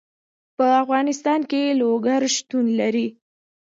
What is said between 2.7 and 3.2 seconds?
لري.